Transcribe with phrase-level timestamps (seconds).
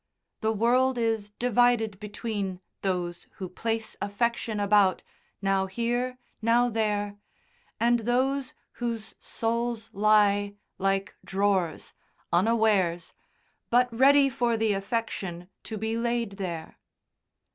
[0.39, 5.03] The world is divided between those who place affection about,
[5.43, 7.17] now here, now there,
[7.79, 11.93] and those whose souls lie, like drawers,
[12.33, 13.13] unawares,
[13.69, 16.79] but ready for the affection to be laid there.